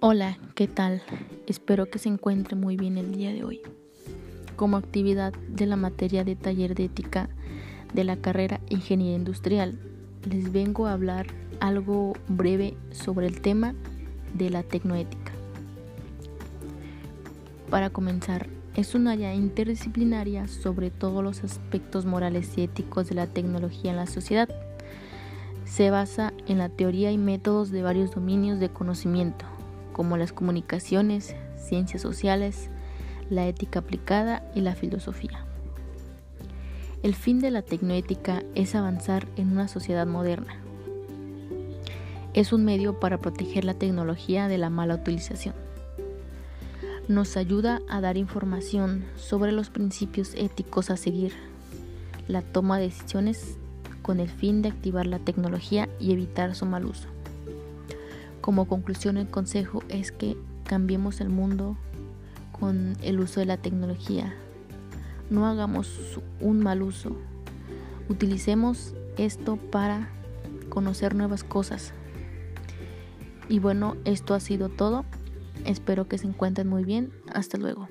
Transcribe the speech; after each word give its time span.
Hola, 0.00 0.36
¿qué 0.54 0.68
tal? 0.68 1.00
Espero 1.46 1.88
que 1.88 1.98
se 1.98 2.10
encuentre 2.10 2.54
muy 2.54 2.76
bien 2.76 2.98
el 2.98 3.12
día 3.12 3.32
de 3.32 3.44
hoy. 3.44 3.62
Como 4.54 4.76
actividad 4.76 5.32
de 5.48 5.64
la 5.64 5.76
materia 5.76 6.22
de 6.22 6.36
taller 6.36 6.74
de 6.74 6.84
ética 6.84 7.30
de 7.94 8.04
la 8.04 8.18
carrera 8.18 8.60
Ingeniería 8.68 9.16
Industrial, 9.16 9.78
les 10.28 10.52
vengo 10.52 10.86
a 10.86 10.92
hablar 10.92 11.28
algo 11.60 12.12
breve 12.28 12.76
sobre 12.90 13.26
el 13.26 13.40
tema 13.40 13.74
de 14.34 14.50
la 14.50 14.62
tecnoética. 14.62 15.32
Para 17.70 17.88
comenzar, 17.88 18.50
es 18.74 18.94
una 18.94 19.12
área 19.12 19.34
interdisciplinaria 19.34 20.46
sobre 20.46 20.90
todos 20.90 21.24
los 21.24 21.42
aspectos 21.42 22.04
morales 22.04 22.52
y 22.58 22.64
éticos 22.64 23.08
de 23.08 23.14
la 23.14 23.28
tecnología 23.28 23.92
en 23.92 23.96
la 23.96 24.06
sociedad. 24.06 24.50
Se 25.64 25.90
basa 25.90 26.34
en 26.46 26.58
la 26.58 26.68
teoría 26.68 27.12
y 27.12 27.18
métodos 27.18 27.70
de 27.70 27.82
varios 27.82 28.10
dominios 28.10 28.60
de 28.60 28.68
conocimiento, 28.68 29.46
como 29.96 30.18
las 30.18 30.34
comunicaciones, 30.34 31.34
ciencias 31.56 32.02
sociales, 32.02 32.68
la 33.30 33.46
ética 33.46 33.78
aplicada 33.78 34.42
y 34.54 34.60
la 34.60 34.74
filosofía. 34.74 35.46
El 37.02 37.14
fin 37.14 37.40
de 37.40 37.50
la 37.50 37.62
tecnoética 37.62 38.42
es 38.54 38.74
avanzar 38.74 39.26
en 39.36 39.52
una 39.52 39.68
sociedad 39.68 40.06
moderna. 40.06 40.60
Es 42.34 42.52
un 42.52 42.66
medio 42.66 43.00
para 43.00 43.16
proteger 43.16 43.64
la 43.64 43.72
tecnología 43.72 44.48
de 44.48 44.58
la 44.58 44.68
mala 44.68 44.96
utilización. 44.96 45.54
Nos 47.08 47.38
ayuda 47.38 47.80
a 47.88 48.02
dar 48.02 48.18
información 48.18 49.06
sobre 49.16 49.50
los 49.50 49.70
principios 49.70 50.34
éticos 50.34 50.90
a 50.90 50.98
seguir, 50.98 51.32
la 52.28 52.42
toma 52.42 52.76
de 52.76 52.88
decisiones 52.88 53.56
con 54.02 54.20
el 54.20 54.28
fin 54.28 54.60
de 54.60 54.68
activar 54.68 55.06
la 55.06 55.20
tecnología 55.20 55.88
y 55.98 56.12
evitar 56.12 56.54
su 56.54 56.66
mal 56.66 56.84
uso. 56.84 57.08
Como 58.46 58.68
conclusión, 58.68 59.16
el 59.16 59.28
consejo 59.28 59.82
es 59.88 60.12
que 60.12 60.36
cambiemos 60.62 61.20
el 61.20 61.30
mundo 61.30 61.76
con 62.52 62.96
el 63.02 63.18
uso 63.18 63.40
de 63.40 63.46
la 63.46 63.56
tecnología. 63.56 64.36
No 65.30 65.48
hagamos 65.48 66.20
un 66.40 66.60
mal 66.60 66.82
uso. 66.82 67.16
Utilicemos 68.08 68.94
esto 69.18 69.56
para 69.56 70.10
conocer 70.68 71.16
nuevas 71.16 71.42
cosas. 71.42 71.92
Y 73.48 73.58
bueno, 73.58 73.96
esto 74.04 74.32
ha 74.32 74.38
sido 74.38 74.68
todo. 74.68 75.04
Espero 75.64 76.06
que 76.06 76.16
se 76.16 76.28
encuentren 76.28 76.68
muy 76.68 76.84
bien. 76.84 77.10
Hasta 77.34 77.58
luego. 77.58 77.88